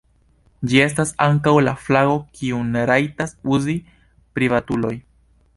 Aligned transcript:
Ĝi 0.71 0.79
estas 0.85 1.11
ankaŭ 1.25 1.53
la 1.67 1.75
flago 1.83 2.17
kiun 2.39 2.73
rajtas 2.93 3.37
uzi 3.59 3.79
privatuloj. 4.39 4.99